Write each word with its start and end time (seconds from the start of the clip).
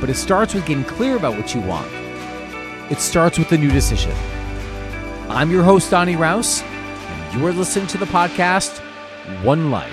but 0.00 0.08
it 0.08 0.14
starts 0.14 0.54
with 0.54 0.66
getting 0.66 0.84
clear 0.84 1.16
about 1.16 1.36
what 1.36 1.54
you 1.54 1.60
want. 1.60 1.90
It 2.90 3.00
starts 3.00 3.38
with 3.38 3.50
a 3.52 3.58
new 3.58 3.70
decision. 3.70 4.12
I'm 5.28 5.50
your 5.50 5.62
host, 5.62 5.90
Donny 5.90 6.14
Raus, 6.14 6.62
and 6.62 7.34
you 7.34 7.46
are 7.46 7.52
listening 7.52 7.86
to 7.88 7.98
the 7.98 8.06
podcast 8.06 8.78
One 9.44 9.70
Life. 9.70 9.92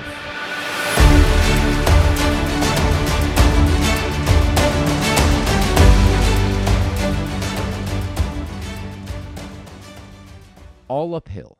All 10.87 11.15
uphill. 11.15 11.57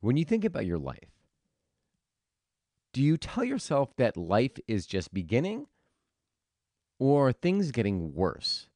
When 0.00 0.16
you 0.16 0.24
think 0.24 0.44
about 0.44 0.66
your 0.66 0.78
life, 0.78 1.10
do 2.92 3.02
you 3.02 3.16
tell 3.16 3.44
yourself 3.44 3.94
that 3.96 4.16
life 4.16 4.58
is 4.66 4.86
just 4.86 5.14
beginning 5.14 5.66
or 6.98 7.28
are 7.28 7.32
things 7.32 7.70
getting 7.70 8.14
worse? 8.14 8.68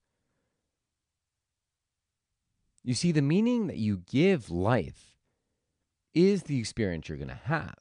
You 2.84 2.95
see, 2.95 3.12
the 3.12 3.23
meaning 3.23 3.69
that 3.69 3.77
you 3.77 3.98
give 4.11 4.51
life 4.51 5.17
is 6.14 6.45
the 6.45 6.59
experience 6.59 7.09
you're 7.09 7.19
going 7.19 7.29
to 7.29 7.34
have. 7.34 7.77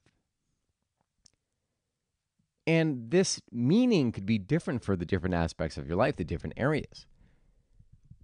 And 2.67 3.09
this 3.09 3.42
meaning 3.52 4.11
could 4.11 4.25
be 4.25 4.38
different 4.38 4.83
for 4.83 4.95
the 4.95 5.06
different 5.06 5.36
aspects 5.36 5.78
of 5.78 5.88
your 5.88 5.98
life, 5.98 6.16
the 6.16 6.23
different 6.23 6.53
areas. 6.58 7.08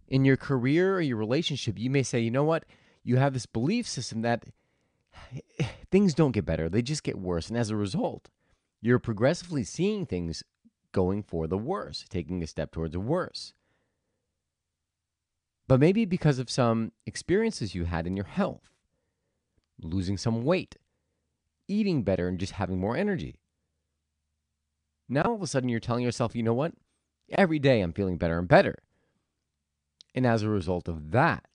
In 0.08 0.24
your 0.24 0.38
career 0.38 0.96
or 0.96 1.02
your 1.02 1.18
relationship, 1.18 1.80
you 1.80 1.90
may 1.90 2.04
say, 2.04 2.20
you 2.20 2.32
know 2.32 2.44
what? 2.44 2.66
You 3.04 3.18
have 3.18 3.34
this 3.34 3.46
belief 3.46 3.88
system 3.88 4.22
that 4.22 4.46
things 5.92 6.14
don't 6.14 6.32
get 6.32 6.46
better, 6.46 6.70
they 6.70 6.82
just 6.82 7.04
get 7.04 7.18
worse. 7.18 7.50
And 7.50 7.58
as 7.58 7.72
a 7.72 7.76
result, 7.76 8.30
you're 8.82 9.00
progressively 9.00 9.64
seeing 9.64 10.06
things 10.06 10.44
going 10.92 11.24
for 11.24 11.48
the 11.48 11.58
worse, 11.58 12.06
taking 12.10 12.42
a 12.42 12.48
step 12.48 12.72
towards 12.72 12.94
the 12.94 13.00
worse. 13.00 13.54
But 15.68 15.80
maybe 15.80 16.06
because 16.06 16.40
of 16.40 16.50
some 16.50 16.94
experiences 17.06 17.76
you 17.76 17.86
had 17.86 18.08
in 18.08 18.16
your 18.16 18.26
health, 18.26 18.70
losing 19.82 20.18
some 20.18 20.44
weight, 20.44 20.78
eating 21.68 22.04
better, 22.04 22.28
and 22.28 22.40
just 22.40 22.54
having 22.54 22.80
more 22.80 22.96
energy. 22.96 23.36
Now 25.10 25.24
all 25.24 25.36
of 25.36 25.42
a 25.42 25.48
sudden 25.48 25.70
you're 25.70 25.80
telling 25.80 26.04
yourself, 26.04 26.36
you 26.36 26.44
know 26.44 26.54
what? 26.54 26.74
Every 27.30 27.60
day 27.60 27.82
I'm 27.82 27.94
feeling 27.94 28.18
better 28.18 28.40
and 28.40 28.48
better. 28.48 28.78
And 30.16 30.26
as 30.26 30.42
a 30.42 30.50
result 30.50 30.88
of 30.88 31.12
that, 31.12 31.46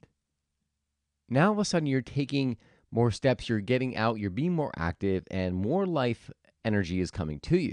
now 1.29 1.47
all 1.47 1.53
of 1.53 1.59
a 1.59 1.65
sudden 1.65 1.87
you're 1.87 2.03
taking 2.03 2.59
more 2.91 3.11
steps, 3.11 3.49
you're 3.49 3.61
getting 3.61 3.97
out, 3.97 4.19
you're 4.19 4.31
being 4.31 4.53
more 4.53 4.73
active, 4.77 5.25
and 5.31 5.55
more 5.55 5.87
life 5.87 6.31
energy 6.65 7.01
is 7.01 7.11
coming 7.11 7.41
to 7.41 7.57
you. 7.57 7.73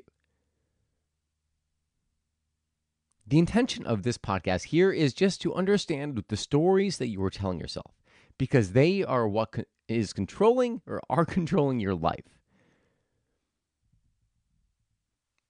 The 3.30 3.38
intention 3.38 3.86
of 3.86 4.02
this 4.02 4.18
podcast 4.18 4.66
here 4.66 4.92
is 4.92 5.14
just 5.14 5.40
to 5.42 5.54
understand 5.54 6.24
the 6.30 6.36
stories 6.36 6.98
that 6.98 7.10
you 7.10 7.24
are 7.24 7.30
telling 7.30 7.60
yourself 7.60 7.94
because 8.40 8.72
they 8.72 9.04
are 9.04 9.28
what 9.28 9.52
co- 9.52 9.66
is 9.88 10.14
controlling 10.14 10.82
or 10.88 11.00
are 11.12 11.26
controlling 11.38 11.80
your 11.80 11.94
life. 11.94 12.26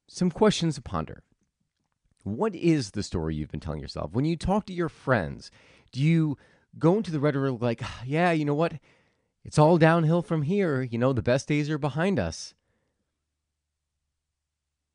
Some 0.10 0.30
questions 0.30 0.76
to 0.76 0.82
ponder. 0.82 1.24
What 2.24 2.54
is 2.54 2.92
the 2.92 3.04
story 3.04 3.36
you've 3.36 3.52
been 3.52 3.62
telling 3.62 3.80
yourself? 3.80 4.12
When 4.12 4.26
you 4.26 4.36
talk 4.36 4.66
to 4.66 4.74
your 4.74 4.90
friends, 4.90 5.50
do 5.94 6.02
you 6.02 6.38
go 6.78 6.98
into 6.98 7.12
the 7.12 7.20
rhetoric 7.22 7.62
like, 7.62 7.82
yeah, 8.06 8.32
you 8.32 8.44
know 8.44 8.56
what? 8.56 8.74
It's 9.46 9.58
all 9.58 9.78
downhill 9.78 10.22
from 10.22 10.42
here. 10.42 10.82
You 10.82 10.98
know, 10.98 11.14
the 11.14 11.22
best 11.22 11.48
days 11.48 11.70
are 11.70 11.78
behind 11.78 12.20
us. 12.20 12.54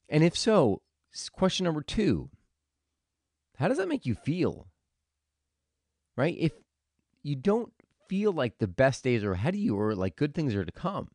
And 0.06 0.22
if 0.22 0.36
so, 0.36 0.82
question 1.32 1.64
number 1.64 1.80
two 1.80 2.28
how 3.56 3.68
does 3.68 3.78
that 3.78 3.88
make 3.88 4.06
you 4.06 4.14
feel? 4.14 4.68
Right? 6.16 6.36
If 6.38 6.52
you 7.22 7.36
don't 7.36 7.72
feel 8.08 8.32
like 8.32 8.58
the 8.58 8.68
best 8.68 9.04
days 9.04 9.24
are 9.24 9.32
ahead 9.32 9.54
of 9.54 9.60
you 9.60 9.78
or 9.78 9.94
like 9.94 10.16
good 10.16 10.34
things 10.34 10.54
are 10.54 10.64
to 10.64 10.72
come, 10.72 11.08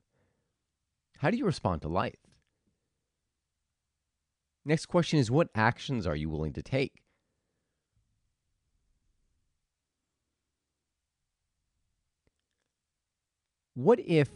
how 1.17 1.29
do 1.29 1.37
you 1.37 1.45
respond 1.45 1.81
to 1.81 1.87
life? 1.87 2.15
Next 4.65 4.85
question 4.85 5.19
is 5.19 5.31
what 5.31 5.49
actions 5.55 6.05
are 6.05 6.15
you 6.15 6.29
willing 6.29 6.53
to 6.53 6.61
take? 6.61 7.01
What 13.73 13.99
if 13.99 14.29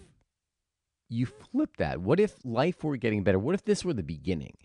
you 1.09 1.25
flip 1.25 1.77
that? 1.77 2.01
What 2.01 2.19
if 2.19 2.35
life 2.45 2.83
were 2.83 2.97
getting 2.97 3.23
better? 3.23 3.39
What 3.39 3.55
if 3.55 3.65
this 3.65 3.83
were 3.83 3.93
the 3.93 4.01
beginning? 4.01 4.55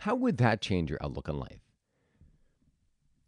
How 0.00 0.14
would 0.14 0.38
that 0.38 0.62
change 0.62 0.88
your 0.88 0.98
outlook 1.02 1.28
on 1.28 1.38
life? 1.38 1.60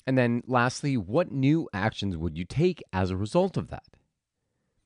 And 0.07 0.17
then 0.17 0.43
lastly, 0.47 0.97
what 0.97 1.31
new 1.31 1.69
actions 1.75 2.17
would 2.17 2.39
you 2.39 2.47
take 2.47 2.83
as 2.95 3.11
a 3.11 3.17
result 3.17 3.59
of 3.59 3.69
that? 3.69 3.85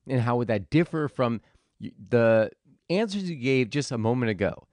And 0.05 0.21
how 0.21 0.35
would 0.35 0.49
that 0.49 0.69
differ 0.69 1.07
from 1.07 1.39
the 1.79 2.51
answers 2.89 3.29
you 3.29 3.37
gave 3.37 3.69
just 3.69 3.91
a 3.91 3.97
moment 3.97 4.29
ago? 4.29 4.67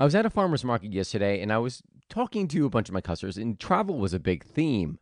I 0.00 0.04
was 0.04 0.14
at 0.14 0.24
a 0.24 0.30
farmer's 0.30 0.64
market 0.64 0.94
yesterday 0.94 1.42
and 1.42 1.52
I 1.52 1.58
was 1.58 1.82
talking 2.08 2.48
to 2.48 2.64
a 2.64 2.70
bunch 2.70 2.88
of 2.88 2.94
my 2.94 3.02
customers, 3.02 3.36
and 3.36 3.60
travel 3.60 3.98
was 3.98 4.14
a 4.14 4.18
big 4.18 4.44
theme. 4.44 4.98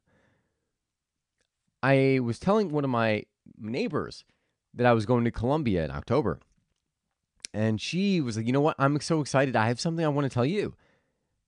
I 1.85 2.19
was 2.21 2.41
telling 2.41 2.71
one 2.71 2.83
of 2.83 2.91
my 2.91 3.27
neighbors 3.59 4.25
that 4.75 4.87
I 4.87 4.93
was 4.93 5.07
going 5.07 5.23
to 5.25 5.31
Colombia 5.31 5.85
in 5.85 5.93
October. 5.93 6.41
And 7.55 7.81
she 7.81 8.21
was 8.21 8.37
like, 8.37 8.47
you 8.47 8.53
know 8.53 8.61
what? 8.61 8.75
I'm 8.81 9.01
so 9.01 9.21
excited. 9.21 9.55
I 9.55 9.69
have 9.69 9.81
something 9.81 10.05
I 10.05 10.09
want 10.09 10.25
to 10.25 10.35
tell 10.35 10.45
you. 10.45 10.75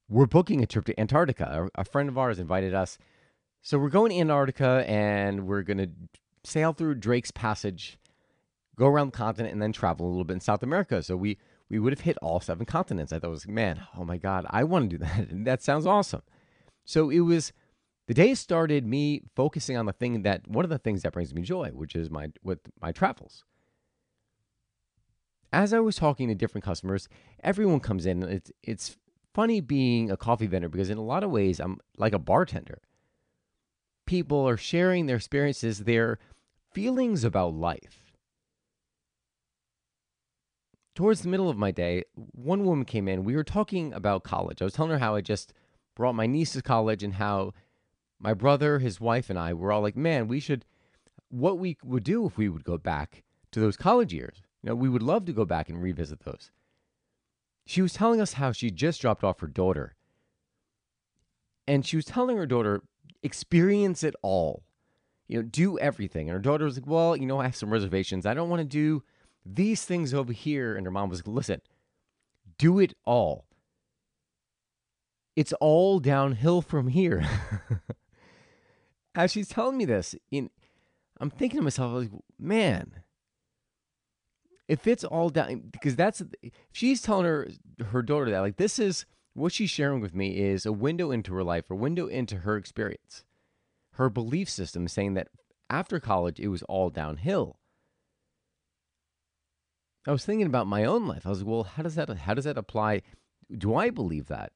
We're 0.08 0.26
booking 0.26 0.62
a 0.62 0.66
trip 0.66 0.84
to 0.84 0.98
Antarctica. 1.00 1.68
A 1.74 1.84
friend 1.84 2.08
of 2.08 2.16
ours 2.16 2.38
invited 2.38 2.72
us. 2.74 2.96
So 3.60 3.76
we're 3.76 3.88
going 3.88 4.12
to 4.12 4.18
Antarctica 4.20 4.84
and 4.86 5.48
we're 5.48 5.62
going 5.62 5.78
to 5.78 5.90
sail 6.44 6.72
through 6.72 6.94
Drake's 6.94 7.32
Passage, 7.32 7.98
go 8.76 8.86
around 8.86 9.08
the 9.08 9.18
continent, 9.18 9.52
and 9.52 9.60
then 9.60 9.72
travel 9.72 10.06
a 10.06 10.08
little 10.08 10.22
bit 10.22 10.34
in 10.34 10.40
South 10.40 10.62
America. 10.62 11.02
So 11.02 11.16
we, 11.16 11.38
we 11.68 11.80
would 11.80 11.92
have 11.92 12.02
hit 12.02 12.16
all 12.22 12.38
seven 12.38 12.66
continents. 12.66 13.12
I 13.12 13.18
thought 13.18 13.26
it 13.26 13.30
was, 13.30 13.48
man, 13.48 13.82
oh 13.98 14.04
my 14.04 14.16
God, 14.16 14.46
I 14.48 14.62
want 14.62 14.88
to 14.88 14.96
do 14.96 15.04
that. 15.04 15.44
that 15.44 15.62
sounds 15.64 15.86
awesome. 15.86 16.22
So 16.84 17.10
it 17.10 17.20
was 17.20 17.52
the 18.06 18.14
day 18.14 18.34
started 18.34 18.86
me 18.86 19.22
focusing 19.34 19.76
on 19.76 19.86
the 19.86 19.92
thing 19.92 20.22
that 20.22 20.46
one 20.46 20.64
of 20.64 20.70
the 20.70 20.78
things 20.78 21.02
that 21.02 21.12
brings 21.12 21.34
me 21.34 21.42
joy, 21.42 21.70
which 21.70 21.96
is 21.96 22.08
my 22.08 22.30
with 22.44 22.60
my 22.80 22.92
travels 22.92 23.42
as 25.52 25.72
I 25.72 25.80
was 25.80 25.96
talking 25.96 26.28
to 26.28 26.34
different 26.34 26.64
customers, 26.64 27.08
everyone 27.42 27.80
comes 27.80 28.06
in. 28.06 28.22
It's 28.22 28.52
it's 28.62 28.96
funny 29.34 29.60
being 29.60 30.10
a 30.10 30.16
coffee 30.16 30.46
vendor 30.46 30.68
because 30.68 30.90
in 30.90 30.98
a 30.98 31.02
lot 31.02 31.22
of 31.22 31.30
ways 31.30 31.60
I'm 31.60 31.78
like 31.98 32.12
a 32.12 32.18
bartender. 32.18 32.80
People 34.06 34.48
are 34.48 34.56
sharing 34.56 35.06
their 35.06 35.16
experiences, 35.16 35.80
their 35.80 36.18
feelings 36.72 37.24
about 37.24 37.54
life. 37.54 38.14
Towards 40.94 41.20
the 41.20 41.28
middle 41.28 41.50
of 41.50 41.58
my 41.58 41.70
day, 41.70 42.04
one 42.14 42.64
woman 42.64 42.86
came 42.86 43.08
in. 43.08 43.24
We 43.24 43.36
were 43.36 43.44
talking 43.44 43.92
about 43.92 44.24
college. 44.24 44.62
I 44.62 44.64
was 44.64 44.72
telling 44.72 44.92
her 44.92 44.98
how 44.98 45.14
I 45.14 45.20
just 45.20 45.52
brought 45.94 46.14
my 46.14 46.26
niece 46.26 46.52
to 46.52 46.62
college 46.62 47.02
and 47.02 47.14
how 47.14 47.52
my 48.18 48.32
brother, 48.32 48.78
his 48.78 49.00
wife, 49.00 49.28
and 49.28 49.38
I 49.38 49.52
were 49.52 49.72
all 49.72 49.82
like, 49.82 49.96
man, 49.96 50.28
we 50.28 50.40
should, 50.40 50.64
what 51.28 51.58
we 51.58 51.76
would 51.84 52.04
do 52.04 52.24
if 52.26 52.38
we 52.38 52.48
would 52.48 52.64
go 52.64 52.78
back 52.78 53.24
to 53.52 53.60
those 53.60 53.76
college 53.76 54.14
years. 54.14 54.42
Know, 54.66 54.74
we 54.74 54.88
would 54.88 55.02
love 55.02 55.24
to 55.26 55.32
go 55.32 55.44
back 55.44 55.68
and 55.68 55.80
revisit 55.80 56.24
those. 56.24 56.50
She 57.64 57.82
was 57.82 57.92
telling 57.92 58.20
us 58.20 58.34
how 58.34 58.50
she 58.50 58.70
just 58.70 59.00
dropped 59.00 59.22
off 59.22 59.40
her 59.40 59.46
daughter. 59.46 59.94
And 61.68 61.86
she 61.86 61.96
was 61.96 62.04
telling 62.04 62.36
her 62.36 62.46
daughter, 62.46 62.82
experience 63.22 64.02
it 64.02 64.16
all. 64.22 64.64
You 65.28 65.38
know, 65.38 65.42
do 65.42 65.78
everything. 65.78 66.28
And 66.28 66.34
her 66.34 66.42
daughter 66.42 66.64
was 66.64 66.76
like, 66.76 66.86
Well, 66.86 67.16
you 67.16 67.26
know, 67.26 67.40
I 67.40 67.44
have 67.44 67.56
some 67.56 67.72
reservations. 67.72 68.26
I 68.26 68.34
don't 68.34 68.48
want 68.48 68.60
to 68.60 68.64
do 68.64 69.04
these 69.44 69.84
things 69.84 70.12
over 70.12 70.32
here. 70.32 70.76
And 70.76 70.84
her 70.84 70.90
mom 70.90 71.10
was 71.10 71.20
like, 71.20 71.34
Listen, 71.34 71.60
do 72.58 72.80
it 72.80 72.94
all. 73.04 73.46
It's 75.36 75.52
all 75.54 76.00
downhill 76.00 76.62
from 76.62 76.88
here. 76.88 77.24
As 79.14 79.32
she's 79.32 79.48
telling 79.48 79.76
me 79.76 79.84
this, 79.84 80.14
in 80.30 80.50
I'm 81.20 81.30
thinking 81.30 81.58
to 81.58 81.64
myself, 81.64 81.92
like, 81.92 82.10
man, 82.38 82.92
if 84.68 84.86
it's 84.86 85.04
all 85.04 85.30
down 85.30 85.62
because 85.70 85.96
that's 85.96 86.22
she's 86.72 87.00
telling 87.02 87.24
her 87.24 87.48
her 87.90 88.02
daughter 88.02 88.30
that 88.30 88.40
like 88.40 88.56
this 88.56 88.78
is 88.78 89.06
what 89.34 89.52
she's 89.52 89.70
sharing 89.70 90.00
with 90.00 90.14
me 90.14 90.38
is 90.38 90.64
a 90.64 90.72
window 90.72 91.10
into 91.10 91.34
her 91.34 91.44
life, 91.44 91.70
a 91.70 91.74
window 91.74 92.06
into 92.06 92.38
her 92.38 92.56
experience. 92.56 93.24
Her 93.92 94.08
belief 94.08 94.48
system 94.48 94.88
saying 94.88 95.14
that 95.14 95.28
after 95.68 96.00
college, 96.00 96.40
it 96.40 96.48
was 96.48 96.62
all 96.64 96.90
downhill. 96.90 97.58
I 100.06 100.12
was 100.12 100.24
thinking 100.24 100.46
about 100.46 100.66
my 100.66 100.84
own 100.84 101.06
life. 101.06 101.26
I 101.26 101.30
was 101.30 101.40
like, 101.42 101.48
well, 101.48 101.64
how 101.64 101.82
does 101.82 101.96
that 101.96 102.08
how 102.08 102.34
does 102.34 102.44
that 102.44 102.58
apply? 102.58 103.02
Do 103.56 103.74
I 103.74 103.90
believe 103.90 104.26
that? 104.28 104.52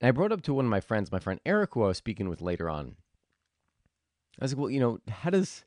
And 0.00 0.08
I 0.08 0.12
brought 0.12 0.32
up 0.32 0.42
to 0.42 0.54
one 0.54 0.66
of 0.66 0.70
my 0.70 0.80
friends, 0.80 1.10
my 1.10 1.18
friend 1.18 1.40
Eric, 1.44 1.70
who 1.74 1.82
I 1.82 1.88
was 1.88 1.98
speaking 1.98 2.28
with 2.28 2.42
later 2.42 2.68
on. 2.68 2.96
I 4.40 4.44
was 4.44 4.52
like, 4.52 4.60
well, 4.60 4.70
you 4.70 4.80
know, 4.80 4.98
how 5.08 5.30
does 5.30 5.64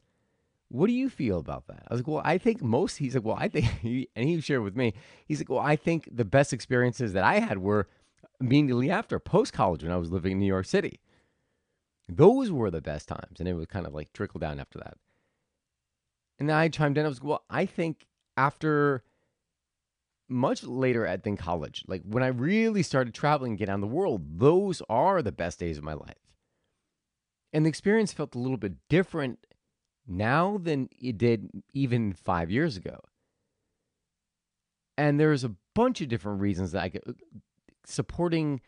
what 0.70 0.88
do 0.88 0.94
you 0.94 1.10
feel 1.10 1.40
about 1.40 1.68
that? 1.68 1.84
I 1.88 1.94
was 1.94 2.02
like, 2.02 2.08
well, 2.08 2.22
I 2.24 2.38
think 2.38 2.62
most, 2.62 2.98
he's 2.98 3.16
like, 3.16 3.26
well, 3.26 3.38
I 3.38 3.48
think, 3.48 3.66
and 4.16 4.30
he 4.30 4.40
shared 4.40 4.64
with 4.64 4.76
me, 4.76 4.94
he's 5.26 5.40
like, 5.40 5.50
well, 5.50 5.60
I 5.60 5.76
think 5.76 6.08
the 6.12 6.26
best 6.26 6.54
experiences 6.54 7.14
that 7.14 7.24
I 7.24 7.40
had 7.40 7.58
were 7.58 7.88
immediately 8.40 8.90
after 8.90 9.20
post 9.20 9.52
college 9.52 9.84
when 9.84 9.92
I 9.92 9.98
was 9.98 10.12
living 10.12 10.34
in 10.34 10.40
New 10.40 10.46
York 10.46 10.66
City. 10.66 11.00
Those 12.08 12.52
were 12.52 12.72
the 12.72 12.82
best 12.82 13.08
times. 13.08 13.40
And 13.40 13.48
it 13.48 13.54
would 13.54 13.70
kind 13.70 13.86
of 13.86 13.94
like 13.94 14.14
trickle 14.14 14.40
down 14.40 14.60
after 14.60 14.80
that. 14.80 14.98
And 16.38 16.50
then 16.50 16.56
I 16.56 16.70
chimed 16.70 16.98
in. 16.98 17.06
I 17.06 17.10
was, 17.10 17.20
like, 17.20 17.30
well, 17.30 17.44
I 17.50 17.66
think 17.66 18.08
after 18.38 19.04
much 20.30 20.64
later 20.64 21.06
at 21.06 21.24
than 21.24 21.36
college, 21.36 21.84
like 21.88 22.04
when 22.06 22.24
I 22.24 22.28
really 22.28 22.84
started 22.84 23.14
traveling 23.14 23.54
and 23.54 23.60
get 23.60 23.70
out 23.70 23.76
in 23.76 23.82
the 23.82 23.88
world, 23.88 24.40
those 24.40 24.82
are 24.88 25.22
the 25.22 25.32
best 25.32 25.60
days 25.60 25.78
of 25.78 25.84
my 25.84 25.94
life. 25.94 26.16
And 27.52 27.66
the 27.66 27.70
experience 27.70 28.14
felt 28.14 28.36
a 28.36 28.40
little 28.40 28.58
bit 28.58 28.74
different 28.90 29.40
now 30.10 30.58
than 30.58 30.90
it 31.00 31.18
did 31.18 31.50
even 31.74 32.14
five 32.14 32.50
years 32.52 32.78
ago. 32.78 33.00
And 34.98 35.20
there's 35.20 35.44
a 35.44 35.56
bunch 35.74 36.02
of 36.02 36.10
different 36.10 36.42
reasons 36.42 36.74
that 36.74 36.84
I 36.84 36.92
uh, 37.08 37.14
supporting 37.86 38.62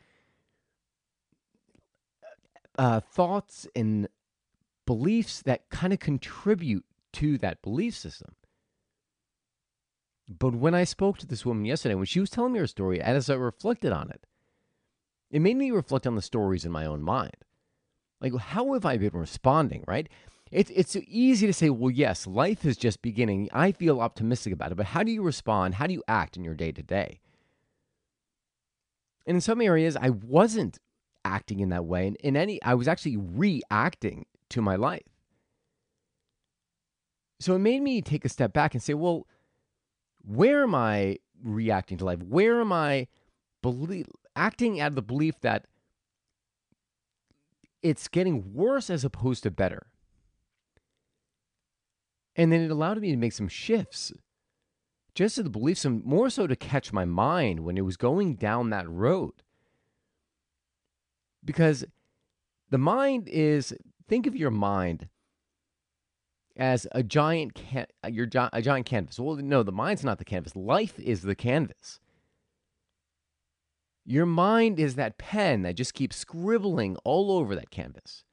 uh, 2.77 3.01
thoughts 3.01 3.67
and 3.75 4.07
beliefs 4.85 5.41
that 5.41 5.69
kind 5.69 5.93
of 5.93 5.99
contribute 5.99 6.85
to 7.13 7.37
that 7.39 7.61
belief 7.61 7.95
system. 7.95 8.35
But 10.27 10.55
when 10.55 10.73
I 10.73 10.85
spoke 10.85 11.17
to 11.17 11.27
this 11.27 11.45
woman 11.45 11.65
yesterday, 11.65 11.95
when 11.95 12.05
she 12.05 12.21
was 12.21 12.29
telling 12.29 12.53
me 12.53 12.59
her 12.59 12.67
story, 12.67 13.01
and 13.01 13.17
as 13.17 13.29
I 13.29 13.33
reflected 13.35 13.91
on 13.91 14.09
it, 14.09 14.25
it 15.29 15.41
made 15.41 15.57
me 15.57 15.71
reflect 15.71 16.07
on 16.07 16.15
the 16.15 16.21
stories 16.21 16.65
in 16.65 16.71
my 16.71 16.85
own 16.85 17.01
mind. 17.01 17.35
Like, 18.21 18.35
how 18.35 18.73
have 18.73 18.85
I 18.85 18.97
been 18.97 19.13
responding, 19.13 19.83
right? 19.87 20.07
It's 20.51 20.69
it's 20.71 20.95
easy 21.07 21.47
to 21.47 21.53
say, 21.53 21.69
well, 21.69 21.91
yes, 21.91 22.27
life 22.27 22.65
is 22.65 22.75
just 22.75 23.01
beginning. 23.01 23.49
I 23.53 23.71
feel 23.71 24.01
optimistic 24.01 24.51
about 24.51 24.71
it, 24.71 24.75
but 24.75 24.87
how 24.87 25.03
do 25.03 25.11
you 25.11 25.23
respond? 25.23 25.75
How 25.75 25.87
do 25.87 25.93
you 25.93 26.03
act 26.07 26.35
in 26.35 26.43
your 26.43 26.55
day 26.55 26.71
to 26.73 26.83
day? 26.83 27.21
And 29.25 29.35
in 29.35 29.41
some 29.41 29.61
areas, 29.61 29.95
I 29.95 30.09
wasn't 30.09 30.79
acting 31.23 31.59
in 31.59 31.69
that 31.69 31.85
way. 31.85 32.07
And 32.07 32.15
in 32.17 32.35
any, 32.35 32.61
I 32.63 32.73
was 32.73 32.87
actually 32.87 33.17
reacting 33.17 34.25
to 34.49 34.61
my 34.61 34.75
life. 34.75 35.07
So 37.39 37.55
it 37.55 37.59
made 37.59 37.81
me 37.81 38.01
take 38.01 38.25
a 38.25 38.29
step 38.29 38.51
back 38.51 38.73
and 38.73 38.83
say, 38.83 38.93
well, 38.93 39.27
where 40.23 40.63
am 40.63 40.75
I 40.75 41.17
reacting 41.43 41.97
to 41.99 42.05
life? 42.05 42.21
Where 42.21 42.59
am 42.59 42.71
I 42.73 43.07
believe, 43.61 44.07
acting 44.35 44.81
out 44.81 44.89
of 44.89 44.95
the 44.95 45.01
belief 45.01 45.39
that 45.41 45.65
it's 47.81 48.07
getting 48.07 48.53
worse 48.53 48.89
as 48.89 49.05
opposed 49.05 49.43
to 49.43 49.51
better? 49.51 49.87
And 52.41 52.51
then 52.51 52.61
it 52.61 52.71
allowed 52.71 52.99
me 52.99 53.11
to 53.11 53.17
make 53.17 53.33
some 53.33 53.47
shifts 53.47 54.11
just 55.13 55.35
to 55.35 55.43
the 55.43 55.75
some 55.75 56.01
more 56.03 56.27
so 56.27 56.47
to 56.47 56.55
catch 56.55 56.91
my 56.91 57.05
mind 57.05 57.59
when 57.59 57.77
it 57.77 57.85
was 57.85 57.97
going 57.97 58.33
down 58.33 58.71
that 58.71 58.89
road. 58.89 59.43
Because 61.45 61.85
the 62.71 62.79
mind 62.79 63.29
is, 63.29 63.75
think 64.07 64.25
of 64.25 64.35
your 64.35 64.49
mind 64.49 65.07
as 66.57 66.87
a 66.93 67.03
giant 67.03 67.53
can, 67.53 67.85
your 68.09 68.27
a 68.33 68.61
giant 68.63 68.87
canvas. 68.87 69.19
Well, 69.19 69.35
no, 69.35 69.61
the 69.61 69.71
mind's 69.71 70.03
not 70.03 70.17
the 70.17 70.25
canvas. 70.25 70.55
Life 70.55 70.97
is 70.97 71.21
the 71.21 71.35
canvas. 71.35 71.99
Your 74.03 74.25
mind 74.25 74.79
is 74.79 74.95
that 74.95 75.19
pen 75.19 75.61
that 75.61 75.75
just 75.75 75.93
keeps 75.93 76.15
scribbling 76.15 76.97
all 77.03 77.31
over 77.31 77.53
that 77.53 77.69
canvas. 77.69 78.23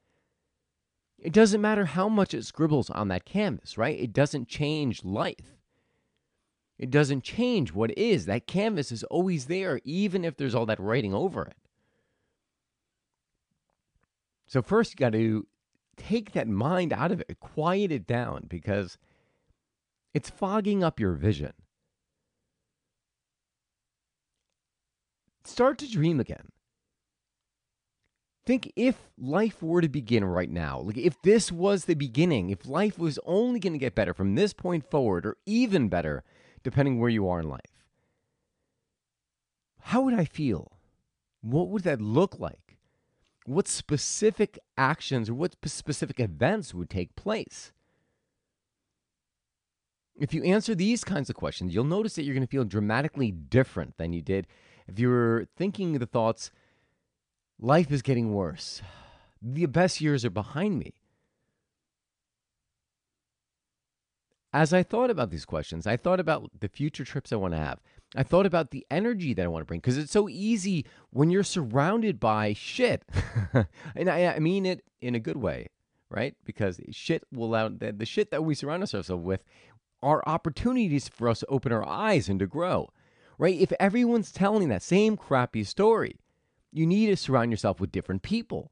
It 1.21 1.33
doesn't 1.33 1.61
matter 1.61 1.85
how 1.85 2.07
much 2.07 2.33
it 2.33 2.45
scribbles 2.45 2.89
on 2.89 3.09
that 3.09 3.25
canvas, 3.25 3.77
right? 3.77 3.99
It 3.99 4.13
doesn't 4.13 4.47
change 4.47 5.03
life. 5.03 5.57
It 6.77 6.89
doesn't 6.89 7.25
change 7.25 7.73
what 7.73 7.97
is. 7.97 8.25
That 8.25 8.47
canvas 8.47 8.91
is 8.91 9.03
always 9.03 9.47
there, 9.47 9.81
even 9.83 10.23
if 10.23 10.37
there's 10.37 10.55
all 10.55 10.65
that 10.67 10.79
writing 10.79 11.13
over 11.13 11.43
it. 11.43 11.57
So, 14.47 14.61
first, 14.61 14.93
you 14.93 14.97
got 14.97 15.11
to 15.11 15.45
take 15.97 16.31
that 16.31 16.47
mind 16.47 16.93
out 16.93 17.11
of 17.11 17.21
it, 17.27 17.39
quiet 17.41 17.91
it 17.91 18.07
down, 18.07 18.45
because 18.47 18.97
it's 20.13 20.29
fogging 20.29 20.83
up 20.83 20.99
your 20.99 21.13
vision. 21.13 21.51
Start 25.43 25.77
to 25.79 25.91
dream 25.91 26.19
again. 26.19 26.49
Think 28.49 28.73
if 28.75 29.11
life 29.15 29.61
were 29.61 29.79
to 29.79 29.87
begin 29.87 30.25
right 30.25 30.49
now, 30.49 30.79
like 30.79 30.97
if 30.97 31.21
this 31.21 31.51
was 31.51 31.85
the 31.85 31.93
beginning, 31.93 32.49
if 32.49 32.65
life 32.65 32.97
was 32.97 33.19
only 33.23 33.59
going 33.59 33.73
to 33.73 33.77
get 33.77 33.93
better 33.93 34.11
from 34.11 34.33
this 34.33 34.53
point 34.53 34.89
forward, 34.89 35.23
or 35.23 35.37
even 35.45 35.87
better, 35.87 36.23
depending 36.63 36.99
where 36.99 37.11
you 37.11 37.29
are 37.29 37.39
in 37.39 37.47
life, 37.47 37.85
how 39.81 40.01
would 40.01 40.15
I 40.15 40.25
feel? 40.25 40.79
What 41.41 41.69
would 41.69 41.83
that 41.83 42.01
look 42.01 42.39
like? 42.39 42.79
What 43.45 43.67
specific 43.67 44.57
actions 44.75 45.29
or 45.29 45.35
what 45.35 45.55
specific 45.65 46.19
events 46.19 46.73
would 46.73 46.89
take 46.89 47.15
place? 47.15 47.71
If 50.19 50.33
you 50.33 50.43
answer 50.43 50.73
these 50.73 51.03
kinds 51.03 51.29
of 51.29 51.35
questions, 51.35 51.75
you'll 51.75 51.83
notice 51.83 52.15
that 52.15 52.23
you're 52.23 52.33
going 52.33 52.47
to 52.47 52.51
feel 52.51 52.65
dramatically 52.65 53.29
different 53.29 53.99
than 53.99 54.11
you 54.11 54.23
did 54.23 54.47
if 54.87 54.97
you 54.97 55.09
were 55.09 55.45
thinking 55.55 55.93
the 55.93 56.07
thoughts 56.07 56.49
Life 57.61 57.91
is 57.91 58.01
getting 58.01 58.33
worse. 58.33 58.81
The 59.41 59.65
best 59.65 59.99
years 59.99 60.23
are 60.23 60.29
behind 60.29 60.79
me. 60.79 60.93
As 64.53 64.73
I 64.73 64.81
thought 64.81 65.09
about 65.09 65.29
these 65.29 65.45
questions, 65.45 65.85
I 65.85 65.97
thought 65.97 66.21
about 66.21 66.49
the 66.59 66.69
future 66.69 67.03
trips 67.03 67.33
I 67.33 67.35
want 67.35 67.53
to 67.53 67.59
have. 67.59 67.79
I 68.15 68.23
thought 68.23 68.45
about 68.45 68.71
the 68.71 68.87
energy 68.89 69.33
that 69.33 69.43
I 69.43 69.47
want 69.47 69.61
to 69.61 69.65
bring 69.65 69.81
because 69.81 69.97
it's 69.97 70.11
so 70.11 70.29
easy 70.29 70.85
when 71.11 71.29
you're 71.29 71.43
surrounded 71.43 72.19
by 72.19 72.53
shit. 72.53 73.03
and 73.95 74.09
I, 74.09 74.27
I, 74.27 74.39
mean 74.39 74.65
it 74.65 74.83
in 75.01 75.13
a 75.13 75.19
good 75.19 75.37
way, 75.37 75.67
right? 76.09 76.35
Because 76.45 76.79
shit 76.91 77.23
will 77.31 77.47
allow 77.47 77.67
the, 77.67 77.91
the 77.91 78.05
shit 78.05 78.31
that 78.31 78.43
we 78.43 78.55
surround 78.55 78.81
ourselves 78.81 79.11
with 79.11 79.43
are 80.01 80.23
opportunities 80.25 81.07
for 81.09 81.29
us 81.29 81.41
to 81.41 81.45
open 81.47 81.71
our 81.71 81.85
eyes 81.85 82.29
and 82.29 82.39
to 82.39 82.47
grow, 82.47 82.89
right? 83.37 83.59
If 83.59 83.73
everyone's 83.79 84.31
telling 84.31 84.69
that 84.69 84.81
same 84.81 85.15
crappy 85.17 85.63
story, 85.63 86.15
you 86.71 86.85
need 86.85 87.07
to 87.07 87.17
surround 87.17 87.51
yourself 87.51 87.79
with 87.79 87.91
different 87.91 88.21
people. 88.21 88.71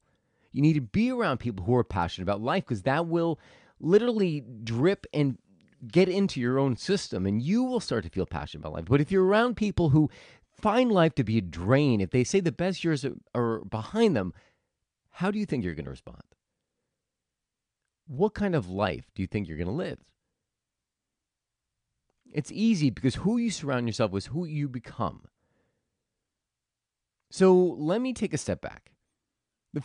You 0.52 0.62
need 0.62 0.74
to 0.74 0.82
be 0.82 1.12
around 1.12 1.40
people 1.40 1.66
who 1.66 1.76
are 1.76 1.84
passionate 1.84 2.24
about 2.24 2.42
life 2.42 2.66
because 2.66 2.84
that 2.84 3.08
will 3.08 3.40
literally 3.80 4.44
drip 4.64 5.06
and 5.14 5.38
get 5.92 6.10
into 6.10 6.40
your 6.40 6.58
own 6.58 6.76
system 6.76 7.26
and 7.26 7.42
you 7.42 7.64
will 7.64 7.80
start 7.80 8.04
to 8.04 8.10
feel 8.10 8.26
passionate 8.26 8.62
about 8.62 8.74
life. 8.74 8.86
But 8.86 9.02
if 9.02 9.12
you're 9.12 9.26
around 9.26 9.56
people 9.56 9.90
who 9.90 10.10
find 10.60 10.92
life 10.92 11.14
to 11.16 11.24
be 11.24 11.38
a 11.38 11.42
drain, 11.42 12.02
if 12.02 12.10
they 12.12 12.24
say 12.24 12.40
the 12.40 12.52
best 12.52 12.84
years 12.84 13.06
are 13.36 13.60
behind 13.60 14.16
them, 14.16 14.34
how 15.12 15.32
do 15.32 15.40
you 15.40 15.46
think 15.46 15.64
you're 15.64 15.76
going 15.76 15.86
to 15.86 15.92
respond? 15.92 16.24
What 18.08 18.34
kind 18.34 18.56
of 18.56 18.70
life 18.70 19.06
do 19.14 19.22
you 19.22 19.28
think 19.28 19.48
you're 19.48 19.58
going 19.58 19.68
to 19.68 19.74
live? 19.74 20.00
It's 22.34 22.52
easy 22.52 22.90
because 22.90 23.16
who 23.16 23.38
you 23.38 23.52
surround 23.52 23.88
yourself 23.88 24.12
with 24.12 24.24
is 24.24 24.28
who 24.28 24.46
you 24.46 24.68
become. 24.68 25.24
So 27.30 27.54
let 27.56 28.02
me 28.02 28.14
take 28.14 28.34
a 28.34 28.38
step 28.38 28.62
back. 28.62 28.92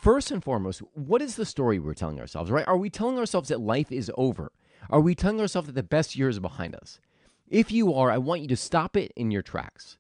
First 0.01 0.31
and 0.31 0.43
foremost, 0.43 0.81
what 0.95 1.21
is 1.21 1.37
the 1.37 1.45
story 1.45 1.79
we're 1.79 1.93
telling 1.93 2.21
ourselves, 2.21 2.51
right? 2.51 2.67
Are 2.67 2.77
we 2.77 2.89
telling 2.89 3.19
ourselves 3.19 3.49
that 3.51 3.61
life 3.61 3.93
is 3.93 4.11
over? 4.17 4.53
Are 4.89 5.01
we 5.01 5.15
telling 5.15 5.41
ourselves 5.41 5.67
that 5.67 5.75
the 5.75 5.83
best 5.83 6.17
years 6.17 6.39
are 6.39 6.43
behind 6.43 6.75
us? 6.75 6.99
If 7.49 7.71
you 7.71 7.93
are, 7.93 8.11
I 8.11 8.19
want 8.19 8.41
you 8.41 8.49
to 8.49 8.57
stop 8.57 8.97
it 8.97 9.13
in 9.17 9.31
your 9.31 9.43
tracks 9.43 9.99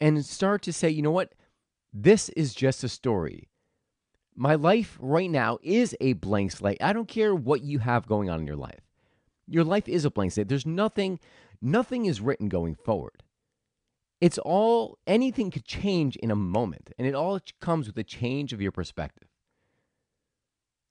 and 0.00 0.24
start 0.24 0.62
to 0.62 0.72
say, 0.72 0.88
you 0.88 1.02
know 1.02 1.10
what? 1.10 1.34
This 1.92 2.28
is 2.30 2.54
just 2.54 2.82
a 2.82 2.88
story. 2.88 3.48
My 4.34 4.54
life 4.54 4.96
right 5.00 5.30
now 5.30 5.58
is 5.62 5.94
a 6.00 6.14
blank 6.14 6.52
slate. 6.52 6.82
I 6.82 6.92
don't 6.92 7.08
care 7.08 7.34
what 7.34 7.62
you 7.62 7.80
have 7.80 8.06
going 8.06 8.30
on 8.30 8.40
in 8.40 8.46
your 8.46 8.56
life. 8.56 8.80
Your 9.46 9.64
life 9.64 9.88
is 9.88 10.04
a 10.04 10.10
blank 10.10 10.32
slate. 10.32 10.48
There's 10.48 10.66
nothing, 10.66 11.20
nothing 11.60 12.06
is 12.06 12.20
written 12.20 12.48
going 12.48 12.74
forward. 12.74 13.22
It's 14.24 14.38
all, 14.38 14.96
anything 15.06 15.50
could 15.50 15.66
change 15.66 16.16
in 16.16 16.30
a 16.30 16.34
moment, 16.34 16.90
and 16.96 17.06
it 17.06 17.14
all 17.14 17.38
comes 17.60 17.86
with 17.86 17.98
a 17.98 18.02
change 18.02 18.54
of 18.54 18.60
your 18.62 18.72
perspective. 18.72 19.28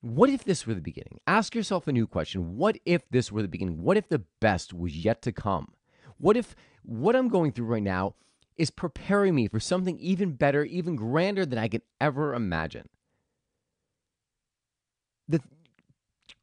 What 0.01 0.29
if 0.29 0.43
this 0.43 0.67
were 0.67 0.75
the 0.75 0.81
beginning? 0.81 1.19
Ask 1.25 1.55
yourself 1.55 1.87
a 1.87 1.91
new 1.91 2.05
question. 2.05 2.57
What 2.57 2.77
if 2.85 3.09
this 3.09 3.31
were 3.31 3.41
the 3.41 3.47
beginning? 3.47 3.81
What 3.81 3.97
if 3.97 4.07
the 4.07 4.21
best 4.39 4.71
was 4.71 4.95
yet 4.95 5.23
to 5.23 5.31
come? 5.31 5.73
What 6.19 6.37
if 6.37 6.55
what 6.83 7.15
I'm 7.15 7.27
going 7.27 7.53
through 7.53 7.65
right 7.65 7.81
now 7.81 8.13
is 8.55 8.69
preparing 8.69 9.33
me 9.33 9.47
for 9.47 9.59
something 9.59 9.97
even 9.97 10.33
better, 10.33 10.63
even 10.63 10.95
grander 10.95 11.43
than 11.43 11.57
I 11.57 11.69
could 11.69 11.81
ever 11.99 12.35
imagine. 12.35 12.87
The 15.27 15.41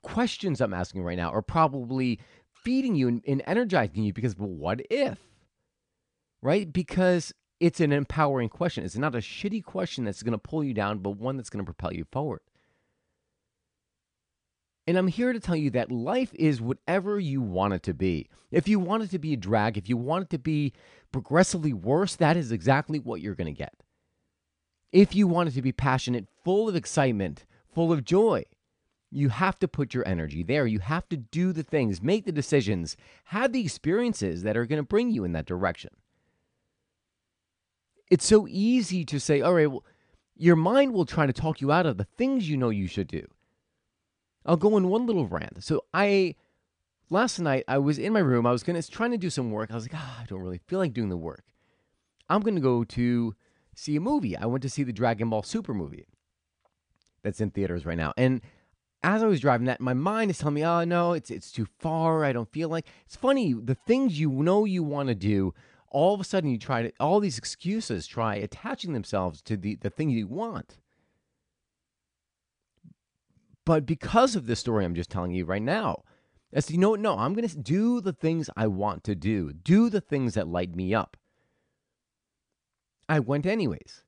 questions 0.03 0.61
I'm 0.61 0.75
asking 0.75 1.05
right 1.05 1.17
now 1.17 1.31
are 1.31 1.41
probably 1.41 2.19
feeding 2.65 2.97
you 2.97 3.07
and, 3.07 3.23
and 3.29 3.45
energizing 3.47 4.03
you 4.03 4.13
because, 4.13 4.37
well, 4.37 4.49
what 4.49 4.81
if? 4.91 5.30
Right? 6.43 6.73
Because 6.73 7.33
it's 7.61 7.81
an 7.81 7.93
empowering 7.93 8.49
question. 8.49 8.85
It's 8.85 8.97
not 8.97 9.15
a 9.15 9.19
shitty 9.19 9.63
question 9.63 10.05
that's 10.05 10.23
going 10.23 10.33
to 10.33 10.39
pull 10.39 10.65
you 10.65 10.73
down, 10.73 10.99
but 10.99 11.11
one 11.11 11.37
that's 11.37 11.51
going 11.51 11.65
to 11.65 11.73
propel 11.73 11.93
you 11.93 12.07
forward. 12.11 12.41
And 14.87 14.97
I'm 14.97 15.09
here 15.09 15.33
to 15.33 15.39
tell 15.39 15.55
you 15.55 15.71
that 15.71 15.93
life 15.93 16.33
is 16.35 16.61
whatever 16.61 17.21
you 17.21 17.41
want 17.43 17.75
it 17.75 17.83
to 17.85 17.95
be. 17.95 18.29
If 18.51 18.67
you 18.67 18.81
want 18.81 19.05
it 19.05 19.11
to 19.11 19.19
be 19.19 19.35
a 19.35 19.37
drag, 19.37 19.77
if 19.77 19.89
you 19.89 19.97
want 19.97 20.25
it 20.25 20.31
to 20.31 20.39
be 20.39 20.73
progressively 21.13 21.73
worse, 21.73 22.17
that 22.17 22.37
is 22.37 22.51
exactly 22.51 22.99
what 22.99 23.21
you're 23.21 23.35
going 23.35 23.55
to 23.55 23.59
get. 23.59 23.75
If 24.91 25.15
you 25.15 25.29
want 25.29 25.51
it 25.51 25.53
to 25.53 25.63
be 25.63 25.71
passionate, 25.71 26.27
full 26.43 26.69
of 26.69 26.75
excitement, 26.75 27.45
full 27.73 27.93
of 27.93 28.05
joy, 28.05 28.45
you 29.13 29.29
have 29.29 29.59
to 29.61 29.69
put 29.69 29.95
your 29.95 30.09
energy 30.09 30.43
there. 30.43 30.67
You 30.67 30.81
have 30.81 31.09
to 31.11 31.17
do 31.17 31.53
the 31.53 31.63
things, 31.63 32.03
make 32.03 32.25
the 32.25 32.33
decisions, 32.33 32.97
have 33.27 33.53
the 33.53 33.61
experiences 33.61 34.43
that 34.43 34.57
are 34.57 34.67
going 34.67 34.83
to 34.83 34.87
bring 34.87 35.11
you 35.11 35.25
in 35.25 35.33
that 35.33 35.47
direction. 35.47 35.91
It's 38.11 38.27
so 38.27 38.47
easy 38.49 39.05
to 39.05 39.21
say, 39.21 39.41
all 39.41 39.55
right, 39.55 39.71
well, 39.71 39.85
your 40.37 40.57
mind 40.57 40.93
will 40.93 41.07
try 41.07 41.27
to 41.27 41.33
talk 41.33 41.61
you 41.61 41.71
out 41.71 41.87
of 41.87 41.97
the 41.97 42.05
things 42.05 42.49
you 42.49 42.57
know 42.57 42.71
you 42.71 42.87
should 42.87 43.09
do. 43.09 43.27
I'll 44.45 44.57
go 44.57 44.77
in 44.77 44.89
one 44.89 45.07
little 45.07 45.27
rant. 45.27 45.63
So 45.63 45.85
I 45.95 46.35
last 47.11 47.39
night 47.39 47.65
I 47.69 47.79
was 47.79 47.99
in 47.99 48.13
my 48.13 48.21
room. 48.21 48.47
I 48.47 48.53
was 48.53 48.63
gonna 48.63 48.83
trying 48.83 49.11
to 49.11 49.19
do 49.19 49.31
some 49.31 49.51
work. 49.51 49.71
I 49.71 49.75
was 49.75 49.85
like, 49.85 49.95
ah, 49.95 50.21
I 50.21 50.25
don't 50.25 50.41
really 50.41 50.61
feel 50.67 50.79
like 50.79 50.93
doing 50.93 51.11
the 51.11 51.17
work. 51.17 51.45
I'm 52.29 52.41
gonna 52.41 52.61
go 52.61 52.85
to 52.85 53.35
see 53.75 53.97
a 53.97 54.01
movie. 54.01 54.37
I 54.37 54.47
went 54.47 54.63
to 54.63 54.71
see 54.71 54.83
the 54.83 54.93
Dragon 54.93 55.31
Ball 55.31 55.43
Super 55.43 55.75
movie 55.75 56.07
that's 57.23 57.41
in 57.41 57.51
theaters 57.51 57.85
right 57.85 57.99
now. 57.99 58.13
And 58.17 58.41
as 59.03 59.23
I 59.23 59.27
was 59.27 59.41
driving 59.41 59.67
that, 59.67 59.81
my 59.81 59.95
mind 59.95 60.31
is 60.31 60.39
telling 60.39 60.55
me, 60.55 60.65
oh 60.65 60.85
no, 60.85 61.13
it's 61.13 61.31
it's 61.31 61.53
too 61.53 61.67
far. 61.79 62.25
I 62.25 62.33
don't 62.33 62.51
feel 62.51 62.69
like 62.69 62.87
it's 63.05 63.17
funny. 63.17 63.53
The 63.53 63.75
things 63.75 64.19
you 64.19 64.31
know 64.31 64.65
you 64.65 64.83
want 64.83 65.09
to 65.09 65.15
do, 65.15 65.55
all 65.91 66.15
of 66.15 66.21
a 66.21 66.25
sudden 66.25 66.51
you 66.51 66.59
try 66.59 66.83
to 66.83 66.93
all 67.01 67.21
these 67.21 67.39
excuses 67.39 68.07
try 68.07 68.37
attaching 68.37 68.93
themselves 68.93 69.43
to 69.43 69.57
the, 69.57 69.77
the 69.77 69.91
thing 69.91 70.11
you 70.11 70.27
want. 70.27 70.79
But 73.67 73.87
because 73.87 74.37
of 74.37 74.47
this 74.47 74.61
story 74.61 74.85
I'm 74.85 74.95
just 74.95 75.11
telling 75.11 75.33
you 75.33 75.45
right 75.45 75.63
now, 75.63 76.05
I 76.55 76.61
said, 76.61 76.75
you 76.75 76.81
know? 76.81 76.97
No, 76.97 77.17
I'm 77.17 77.35
going 77.35 77.47
to 77.47 77.57
do 77.57 78.01
the 78.01 78.13
things 78.13 78.51
I 78.57 78.67
want 78.67 79.05
to 79.05 79.15
do, 79.15 79.53
do 79.53 79.89
the 79.89 80.01
things 80.01 80.35
that 80.35 80.49
light 80.49 80.75
me 80.75 80.95
up. 80.95 81.17
I 83.09 83.21
went 83.21 83.47
anyways. 83.47 84.05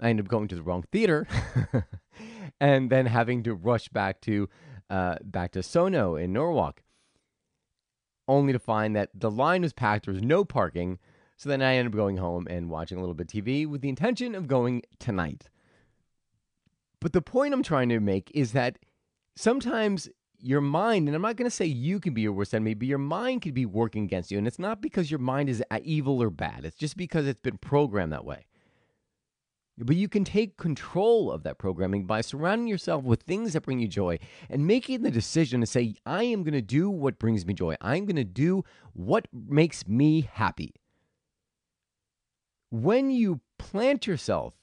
I 0.00 0.10
ended 0.10 0.26
up 0.26 0.30
going 0.30 0.48
to 0.48 0.54
the 0.54 0.62
wrong 0.62 0.84
theater 0.90 1.26
and 2.60 2.90
then 2.90 3.06
having 3.06 3.42
to 3.44 3.54
rush 3.54 3.88
back 3.88 4.20
to 4.22 4.48
uh, 4.88 5.16
back 5.22 5.52
to 5.52 5.62
Sono 5.62 6.16
in 6.16 6.32
Norwalk, 6.32 6.82
only 8.26 8.52
to 8.52 8.58
find 8.58 8.96
that 8.96 9.10
the 9.14 9.30
line 9.30 9.62
was 9.62 9.72
packed. 9.72 10.06
There 10.06 10.14
was 10.14 10.22
no 10.22 10.44
parking. 10.44 10.98
So 11.40 11.48
then 11.48 11.62
I 11.62 11.76
ended 11.76 11.94
up 11.94 11.96
going 11.96 12.18
home 12.18 12.46
and 12.50 12.68
watching 12.68 12.98
a 12.98 13.00
little 13.00 13.14
bit 13.14 13.32
of 13.32 13.42
TV 13.42 13.66
with 13.66 13.80
the 13.80 13.88
intention 13.88 14.34
of 14.34 14.46
going 14.46 14.82
tonight. 14.98 15.48
But 17.00 17.14
the 17.14 17.22
point 17.22 17.54
I'm 17.54 17.62
trying 17.62 17.88
to 17.88 17.98
make 17.98 18.30
is 18.34 18.52
that 18.52 18.78
sometimes 19.36 20.10
your 20.38 20.60
mind, 20.60 21.08
and 21.08 21.14
I'm 21.14 21.22
not 21.22 21.36
going 21.36 21.48
to 21.48 21.56
say 21.56 21.64
you 21.64 21.98
can 21.98 22.12
be 22.12 22.20
your 22.20 22.34
worst 22.34 22.54
enemy, 22.54 22.74
but 22.74 22.86
your 22.86 22.98
mind 22.98 23.40
could 23.40 23.54
be 23.54 23.64
working 23.64 24.04
against 24.04 24.30
you. 24.30 24.36
And 24.36 24.46
it's 24.46 24.58
not 24.58 24.82
because 24.82 25.10
your 25.10 25.18
mind 25.18 25.48
is 25.48 25.64
evil 25.82 26.22
or 26.22 26.28
bad, 26.28 26.66
it's 26.66 26.76
just 26.76 26.98
because 26.98 27.26
it's 27.26 27.40
been 27.40 27.56
programmed 27.56 28.12
that 28.12 28.26
way. 28.26 28.44
But 29.78 29.96
you 29.96 30.10
can 30.10 30.24
take 30.24 30.58
control 30.58 31.32
of 31.32 31.42
that 31.44 31.56
programming 31.56 32.04
by 32.04 32.20
surrounding 32.20 32.68
yourself 32.68 33.02
with 33.02 33.22
things 33.22 33.54
that 33.54 33.62
bring 33.62 33.80
you 33.80 33.88
joy 33.88 34.18
and 34.50 34.66
making 34.66 35.00
the 35.00 35.10
decision 35.10 35.62
to 35.62 35.66
say, 35.66 35.94
I 36.04 36.24
am 36.24 36.42
going 36.42 36.52
to 36.52 36.60
do 36.60 36.90
what 36.90 37.18
brings 37.18 37.46
me 37.46 37.54
joy. 37.54 37.76
I'm 37.80 38.04
going 38.04 38.16
to 38.16 38.24
do 38.24 38.62
what 38.92 39.26
makes 39.32 39.88
me 39.88 40.28
happy. 40.30 40.74
When 42.70 43.10
you 43.10 43.40
plant 43.58 44.06
yourself 44.06 44.54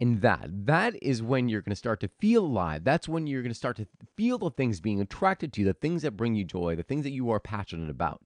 in 0.00 0.20
that, 0.20 0.48
that 0.66 1.00
is 1.02 1.22
when 1.22 1.48
you're 1.48 1.60
going 1.60 1.70
to 1.70 1.76
start 1.76 2.00
to 2.00 2.10
feel 2.18 2.44
alive. 2.44 2.84
That's 2.84 3.08
when 3.08 3.26
you're 3.26 3.42
going 3.42 3.52
to 3.52 3.56
start 3.56 3.76
to 3.76 3.86
feel 4.16 4.38
the 4.38 4.50
things 4.50 4.80
being 4.80 5.00
attracted 5.00 5.52
to 5.52 5.60
you, 5.60 5.66
the 5.66 5.74
things 5.74 6.02
that 6.02 6.16
bring 6.16 6.34
you 6.34 6.44
joy, 6.44 6.74
the 6.74 6.82
things 6.82 7.04
that 7.04 7.12
you 7.12 7.30
are 7.30 7.40
passionate 7.40 7.90
about. 7.90 8.20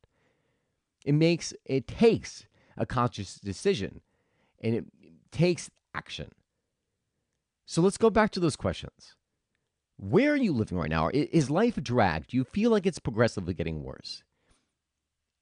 It 1.04 1.12
makes, 1.12 1.52
it 1.64 1.87
takes 1.87 2.47
a 2.76 2.87
conscious 2.87 3.37
decision 3.37 4.00
and 4.61 4.75
it 4.75 4.87
takes 5.30 5.70
action. 5.94 6.32
So 7.66 7.82
let's 7.82 7.99
go 7.99 8.08
back 8.08 8.30
to 8.30 8.40
those 8.40 8.56
questions. 8.56 9.14
Where 9.99 10.32
are 10.32 10.37
you 10.37 10.52
living 10.52 10.78
right 10.78 10.88
now? 10.88 11.11
Is 11.12 11.50
life 11.50 11.76
a 11.76 11.80
drag? 11.80 12.28
Do 12.28 12.37
you 12.37 12.44
feel 12.44 12.70
like 12.70 12.87
it's 12.87 12.99
progressively 12.99 13.52
getting 13.52 13.82
worse? 13.82 14.23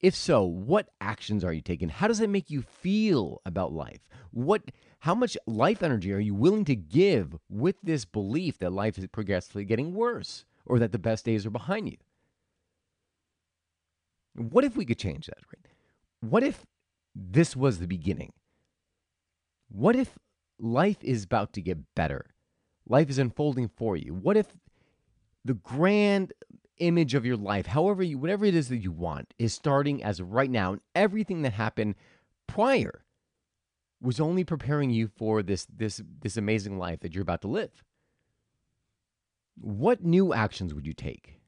If 0.01 0.15
so, 0.15 0.45
what 0.45 0.91
actions 1.01 1.43
are 1.43 1.53
you 1.53 1.63
taking? 1.63 1.89
How 1.89 2.07
does 2.07 2.21
it 2.21 2.29
make 2.29 2.51
you 2.51 2.63
feel 2.63 3.41
about 3.47 3.73
life? 3.73 4.09
What 4.31 4.63
how 5.01 5.15
much 5.15 5.37
life 5.47 5.83
energy 5.83 6.13
are 6.13 6.19
you 6.19 6.35
willing 6.35 6.65
to 6.67 6.77
give 6.77 7.37
with 7.49 7.77
this 7.83 8.05
belief 8.05 8.59
that 8.59 8.73
life 8.73 8.99
is 8.99 9.07
progressively 9.07 9.65
getting 9.65 9.95
worse 9.95 10.45
or 10.65 10.79
that 10.79 10.93
the 10.93 10.99
best 10.99 11.25
days 11.25 11.47
are 11.47 11.51
behind 11.51 11.89
you? 11.89 11.97
What 14.35 14.65
if 14.65 14.77
we 14.77 14.85
could 14.85 14.99
change 14.99 15.27
that, 15.27 15.39
right? 15.53 15.67
What 16.21 16.43
if 16.43 16.67
this 17.15 17.57
was 17.57 17.79
the 17.79 17.87
beginning? 17.87 18.33
What 19.69 19.97
if 19.97 20.19
life 20.59 21.03
is 21.03 21.25
about 21.25 21.53
to 21.55 21.63
get 21.63 21.95
better? 21.95 22.27
Life 22.89 23.09
is 23.09 23.19
unfolding 23.19 23.69
for 23.69 23.97
you. 23.97 24.13
What 24.13 24.37
if 24.37 24.47
the 25.45 25.55
grand 25.55 26.33
image 26.79 27.15
of 27.15 27.27
your 27.27 27.37
life, 27.37 27.67
however 27.67 28.03
you, 28.03 28.19
whatever 28.19 28.45
it 28.45 28.55
is 28.55 28.69
that 28.69 28.79
you 28.79 28.93
want, 28.93 29.35
is 29.39 29.55
starting 29.55 30.03
as 30.03 30.21
right 30.21 30.51
now, 30.51 30.73
and 30.73 30.81
everything 30.95 31.43
that 31.43 31.53
happened 31.53 31.95
prior 32.47 33.05
was 34.01 34.21
only 34.21 34.45
preparing 34.45 34.91
you 34.91 35.09
for 35.09 35.43
this 35.43 35.67
this 35.67 36.03
this 36.21 36.37
amazing 36.37 36.79
life 36.79 37.01
that 37.01 37.15
you're 37.15 37.23
about 37.23 37.43
to 37.43 37.49
live. 37.49 37.83
What 39.59 40.05
new 40.05 40.35
actions 40.35 40.75
would 40.75 40.87
you 40.87 40.93
take? 40.93 41.41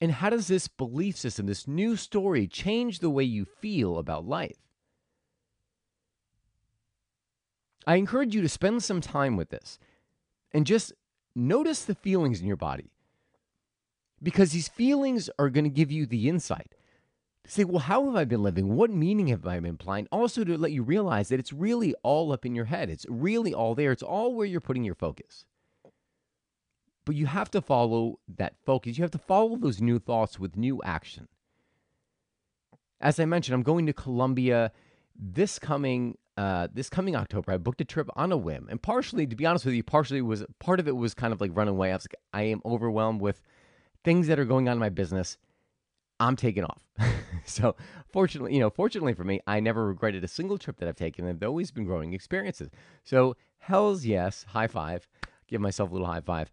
And 0.00 0.12
how 0.12 0.30
does 0.30 0.48
this 0.48 0.68
belief 0.68 1.16
system, 1.16 1.46
this 1.46 1.68
new 1.68 1.96
story, 1.96 2.46
change 2.46 2.98
the 2.98 3.10
way 3.10 3.24
you 3.24 3.44
feel 3.44 3.98
about 3.98 4.26
life? 4.26 4.56
I 7.86 7.96
encourage 7.96 8.34
you 8.34 8.42
to 8.42 8.48
spend 8.48 8.82
some 8.82 9.00
time 9.00 9.36
with 9.36 9.50
this 9.50 9.78
and 10.52 10.66
just 10.66 10.92
notice 11.34 11.84
the 11.84 11.94
feelings 11.94 12.40
in 12.40 12.46
your 12.46 12.56
body 12.56 12.91
because 14.22 14.52
these 14.52 14.68
feelings 14.68 15.28
are 15.38 15.50
going 15.50 15.64
to 15.64 15.70
give 15.70 15.90
you 15.90 16.06
the 16.06 16.28
insight 16.28 16.74
to 17.44 17.50
say, 17.50 17.64
well, 17.64 17.80
how 17.80 18.06
have 18.06 18.14
I 18.14 18.24
been 18.24 18.42
living? 18.42 18.74
What 18.76 18.90
meaning 18.90 19.28
have 19.28 19.46
I 19.46 19.56
been 19.56 19.70
implying? 19.70 20.06
Also, 20.12 20.44
to 20.44 20.56
let 20.56 20.72
you 20.72 20.82
realize 20.82 21.28
that 21.28 21.40
it's 21.40 21.52
really 21.52 21.94
all 22.02 22.32
up 22.32 22.46
in 22.46 22.54
your 22.54 22.66
head. 22.66 22.88
It's 22.88 23.06
really 23.08 23.52
all 23.52 23.74
there. 23.74 23.90
It's 23.92 24.02
all 24.02 24.34
where 24.34 24.46
you're 24.46 24.60
putting 24.60 24.84
your 24.84 24.94
focus. 24.94 25.44
But 27.04 27.16
you 27.16 27.26
have 27.26 27.50
to 27.50 27.60
follow 27.60 28.20
that 28.36 28.54
focus. 28.64 28.96
You 28.96 29.02
have 29.02 29.10
to 29.12 29.18
follow 29.18 29.56
those 29.56 29.80
new 29.80 29.98
thoughts 29.98 30.38
with 30.38 30.56
new 30.56 30.80
action. 30.84 31.26
As 33.00 33.18
I 33.18 33.24
mentioned, 33.24 33.54
I'm 33.54 33.64
going 33.64 33.86
to 33.86 33.92
Colombia 33.92 34.70
this 35.18 35.58
coming 35.58 36.16
uh, 36.36 36.68
this 36.72 36.88
coming 36.88 37.14
October. 37.14 37.52
I 37.52 37.58
booked 37.58 37.80
a 37.82 37.84
trip 37.84 38.08
on 38.16 38.32
a 38.32 38.36
whim, 38.38 38.66
and 38.70 38.80
partially, 38.80 39.26
to 39.26 39.36
be 39.36 39.44
honest 39.44 39.66
with 39.66 39.74
you, 39.74 39.82
partially 39.82 40.22
was 40.22 40.44
part 40.60 40.80
of 40.80 40.88
it 40.88 40.96
was 40.96 41.12
kind 41.12 41.32
of 41.32 41.40
like 41.42 41.50
run 41.54 41.68
away. 41.68 41.90
I 41.90 41.94
was 41.94 42.06
like, 42.08 42.14
I 42.32 42.44
am 42.44 42.62
overwhelmed 42.64 43.20
with 43.20 43.42
things 44.04 44.26
that 44.26 44.38
are 44.38 44.44
going 44.44 44.68
on 44.68 44.74
in 44.74 44.78
my 44.78 44.88
business, 44.88 45.38
I'm 46.20 46.36
taking 46.36 46.64
off. 46.64 46.82
so 47.44 47.76
fortunately, 48.12 48.54
you 48.54 48.60
know, 48.60 48.70
fortunately 48.70 49.14
for 49.14 49.24
me, 49.24 49.40
I 49.46 49.60
never 49.60 49.86
regretted 49.86 50.24
a 50.24 50.28
single 50.28 50.58
trip 50.58 50.78
that 50.78 50.88
I've 50.88 50.96
taken. 50.96 51.28
I've 51.28 51.42
always 51.42 51.70
been 51.70 51.84
growing 51.84 52.12
experiences. 52.12 52.70
So 53.04 53.36
hell's 53.58 54.04
yes, 54.04 54.44
high 54.48 54.68
five. 54.68 55.06
Give 55.48 55.60
myself 55.60 55.90
a 55.90 55.92
little 55.92 56.06
high 56.06 56.20
five. 56.20 56.50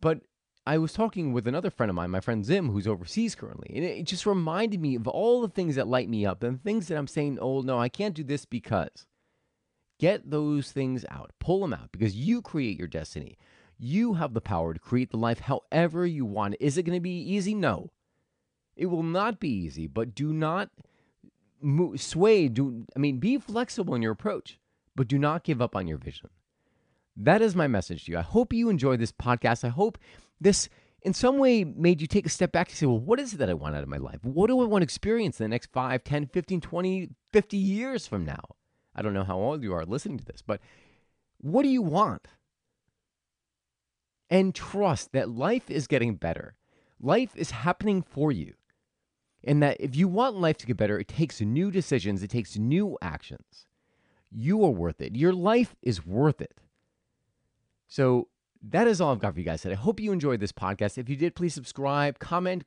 But 0.00 0.20
I 0.66 0.78
was 0.78 0.92
talking 0.92 1.32
with 1.32 1.48
another 1.48 1.70
friend 1.70 1.88
of 1.88 1.96
mine, 1.96 2.10
my 2.10 2.20
friend 2.20 2.44
Zim, 2.44 2.70
who's 2.70 2.86
overseas 2.86 3.34
currently, 3.34 3.72
and 3.74 3.84
it 3.84 4.04
just 4.04 4.26
reminded 4.26 4.80
me 4.80 4.96
of 4.96 5.08
all 5.08 5.40
the 5.40 5.48
things 5.48 5.76
that 5.76 5.88
light 5.88 6.08
me 6.10 6.26
up 6.26 6.42
and 6.42 6.62
things 6.62 6.88
that 6.88 6.98
I'm 6.98 7.06
saying, 7.06 7.38
oh 7.40 7.62
no, 7.62 7.78
I 7.78 7.88
can't 7.88 8.14
do 8.14 8.22
this 8.22 8.44
because. 8.44 9.06
Get 9.98 10.30
those 10.30 10.70
things 10.70 11.04
out, 11.10 11.32
pull 11.40 11.60
them 11.60 11.72
out 11.72 11.90
because 11.90 12.14
you 12.14 12.42
create 12.42 12.78
your 12.78 12.86
destiny. 12.86 13.36
You 13.78 14.14
have 14.14 14.34
the 14.34 14.40
power 14.40 14.74
to 14.74 14.80
create 14.80 15.10
the 15.10 15.16
life 15.16 15.40
however 15.40 16.04
you 16.04 16.24
want. 16.24 16.56
Is 16.58 16.76
it 16.76 16.82
going 16.82 16.96
to 16.96 17.00
be 17.00 17.20
easy? 17.20 17.54
No. 17.54 17.90
It 18.76 18.86
will 18.86 19.02
not 19.02 19.40
be 19.40 19.48
easy, 19.48 19.86
but 19.86 20.14
do 20.14 20.32
not 20.32 20.70
move, 21.60 22.00
sway. 22.00 22.48
Do 22.48 22.86
I 22.94 22.98
mean 22.98 23.18
be 23.18 23.38
flexible 23.38 23.94
in 23.94 24.02
your 24.02 24.12
approach, 24.12 24.58
but 24.94 25.08
do 25.08 25.18
not 25.18 25.44
give 25.44 25.62
up 25.62 25.76
on 25.76 25.86
your 25.86 25.98
vision. 25.98 26.30
That 27.16 27.42
is 27.42 27.56
my 27.56 27.66
message 27.66 28.04
to 28.04 28.12
you. 28.12 28.18
I 28.18 28.22
hope 28.22 28.52
you 28.52 28.68
enjoy 28.68 28.96
this 28.96 29.12
podcast. 29.12 29.64
I 29.64 29.68
hope 29.68 29.98
this 30.40 30.68
in 31.02 31.14
some 31.14 31.38
way 31.38 31.64
made 31.64 32.00
you 32.00 32.06
take 32.06 32.26
a 32.26 32.30
step 32.30 32.52
back 32.52 32.68
to 32.68 32.76
say, 32.76 32.86
well, 32.86 33.00
what 33.00 33.20
is 33.20 33.34
it 33.34 33.38
that 33.38 33.50
I 33.50 33.54
want 33.54 33.74
out 33.74 33.82
of 33.82 33.88
my 33.88 33.96
life? 33.96 34.18
What 34.22 34.48
do 34.48 34.60
I 34.60 34.64
want 34.64 34.82
to 34.82 34.84
experience 34.84 35.40
in 35.40 35.44
the 35.44 35.48
next 35.48 35.70
5, 35.72 36.04
10, 36.04 36.26
15, 36.26 36.60
20, 36.60 37.10
50 37.32 37.56
years 37.56 38.06
from 38.06 38.24
now? 38.24 38.42
I 38.94 39.02
don't 39.02 39.14
know 39.14 39.24
how 39.24 39.38
old 39.38 39.62
you 39.62 39.74
are 39.74 39.84
listening 39.84 40.18
to 40.18 40.24
this, 40.24 40.42
but 40.44 40.60
what 41.40 41.62
do 41.62 41.68
you 41.68 41.82
want? 41.82 42.26
And 44.30 44.54
trust 44.54 45.12
that 45.12 45.30
life 45.30 45.70
is 45.70 45.86
getting 45.86 46.16
better. 46.16 46.54
Life 47.00 47.30
is 47.34 47.50
happening 47.50 48.02
for 48.02 48.30
you. 48.30 48.54
And 49.44 49.62
that 49.62 49.76
if 49.80 49.96
you 49.96 50.08
want 50.08 50.36
life 50.36 50.58
to 50.58 50.66
get 50.66 50.76
better, 50.76 50.98
it 50.98 51.08
takes 51.08 51.40
new 51.40 51.70
decisions, 51.70 52.22
it 52.22 52.30
takes 52.30 52.58
new 52.58 52.98
actions. 53.00 53.66
You 54.30 54.64
are 54.64 54.70
worth 54.70 55.00
it. 55.00 55.16
Your 55.16 55.32
life 55.32 55.76
is 55.82 56.04
worth 56.04 56.40
it. 56.40 56.60
So 57.86 58.28
that 58.62 58.86
is 58.86 59.00
all 59.00 59.12
I've 59.12 59.20
got 59.20 59.32
for 59.34 59.38
you 59.38 59.46
guys 59.46 59.62
today. 59.62 59.74
I 59.74 59.78
hope 59.78 60.00
you 60.00 60.12
enjoyed 60.12 60.40
this 60.40 60.52
podcast. 60.52 60.98
If 60.98 61.08
you 61.08 61.16
did, 61.16 61.34
please 61.34 61.54
subscribe, 61.54 62.18
comment, 62.18 62.64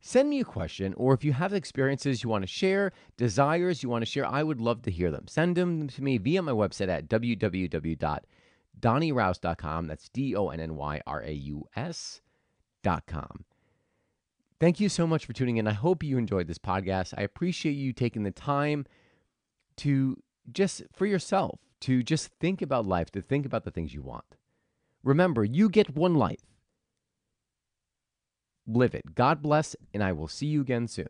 send 0.00 0.28
me 0.28 0.40
a 0.40 0.44
question, 0.44 0.92
or 0.94 1.14
if 1.14 1.24
you 1.24 1.32
have 1.32 1.54
experiences 1.54 2.22
you 2.22 2.28
want 2.28 2.42
to 2.42 2.48
share, 2.48 2.92
desires 3.16 3.82
you 3.82 3.88
want 3.88 4.02
to 4.02 4.10
share, 4.10 4.26
I 4.26 4.42
would 4.42 4.60
love 4.60 4.82
to 4.82 4.90
hear 4.90 5.10
them. 5.10 5.26
Send 5.28 5.56
them 5.56 5.88
to 5.88 6.02
me 6.02 6.18
via 6.18 6.42
my 6.42 6.52
website 6.52 6.88
at 6.88 7.08
www.donnyraus.com. 8.80 9.86
That's 9.86 10.08
D 10.08 10.34
O 10.36 10.48
N 10.48 10.60
N 10.60 10.76
Y 10.76 11.00
R 11.06 11.22
A 11.22 11.32
U 11.32 11.64
S.com. 11.76 13.44
Thank 14.60 14.80
you 14.80 14.88
so 14.88 15.06
much 15.06 15.24
for 15.24 15.32
tuning 15.32 15.56
in. 15.58 15.68
I 15.68 15.72
hope 15.72 16.02
you 16.02 16.18
enjoyed 16.18 16.48
this 16.48 16.58
podcast. 16.58 17.14
I 17.16 17.22
appreciate 17.22 17.72
you 17.72 17.92
taking 17.92 18.24
the 18.24 18.30
time 18.30 18.86
to 19.78 20.20
just 20.50 20.82
for 20.92 21.06
yourself 21.06 21.60
to 21.80 22.02
just 22.02 22.30
think 22.40 22.60
about 22.60 22.86
life, 22.86 23.10
to 23.12 23.22
think 23.22 23.46
about 23.46 23.64
the 23.64 23.70
things 23.70 23.94
you 23.94 24.02
want. 24.02 24.24
Remember, 25.04 25.44
you 25.44 25.68
get 25.68 25.94
one 25.94 26.14
life. 26.14 26.44
Live 28.66 28.94
it. 28.94 29.14
God 29.14 29.40
bless, 29.42 29.76
and 29.94 30.02
I 30.02 30.12
will 30.12 30.28
see 30.28 30.46
you 30.46 30.60
again 30.60 30.88
soon. 30.88 31.08